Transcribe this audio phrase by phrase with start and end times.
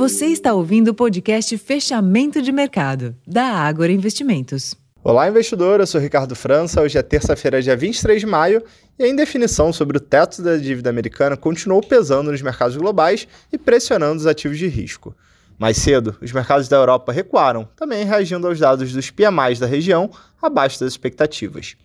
[0.00, 4.74] Você está ouvindo o podcast Fechamento de Mercado, da Ágora Investimentos.
[5.04, 5.78] Olá, investidor.
[5.78, 6.80] Eu sou Ricardo França.
[6.80, 8.64] Hoje é terça-feira, dia 23 de maio,
[8.98, 13.58] e a indefinição sobre o teto da dívida americana continuou pesando nos mercados globais e
[13.58, 15.14] pressionando os ativos de risco.
[15.58, 20.10] Mais cedo, os mercados da Europa recuaram, também reagindo aos dados dos PMIs da região
[20.40, 21.76] abaixo das expectativas.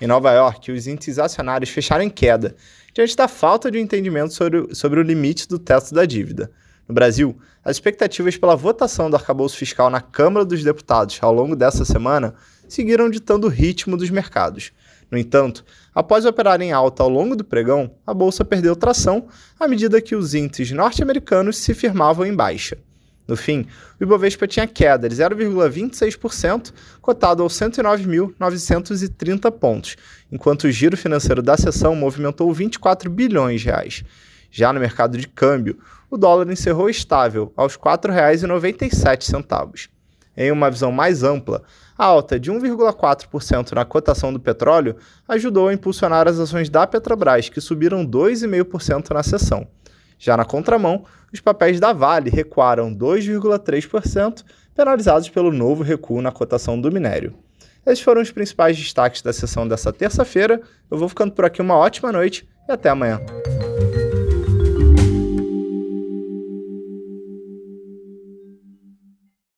[0.00, 2.56] Em Nova York, os índices acionários fecharam em queda,
[2.92, 6.50] diante da falta de entendimento sobre, sobre o limite do teto da dívida.
[6.90, 11.54] No Brasil, as expectativas pela votação do arcabouço fiscal na Câmara dos Deputados ao longo
[11.54, 12.34] dessa semana
[12.68, 14.72] seguiram ditando o ritmo dos mercados.
[15.08, 19.68] No entanto, após operar em alta ao longo do pregão, a bolsa perdeu tração à
[19.68, 22.76] medida que os índices norte-americanos se firmavam em baixa.
[23.28, 23.68] No fim,
[24.00, 29.94] o Ibovespa tinha queda de 0,26%, cotado aos 109.930 pontos,
[30.32, 34.02] enquanto o giro financeiro da sessão movimentou 24 bilhões de reais.
[34.50, 35.78] Já no mercado de câmbio,
[36.10, 39.88] o dólar encerrou estável aos R$ 4,97.
[40.36, 41.62] Em uma visão mais ampla,
[41.96, 44.96] a alta de 1,4% na cotação do petróleo
[45.28, 49.68] ajudou a impulsionar as ações da Petrobras, que subiram 2,5% na sessão.
[50.18, 54.44] Já na contramão, os papéis da Vale recuaram 2,3%,
[54.74, 57.34] penalizados pelo novo recuo na cotação do minério.
[57.86, 60.60] Esses foram os principais destaques da sessão dessa terça-feira.
[60.90, 63.20] Eu vou ficando por aqui uma ótima noite e até amanhã.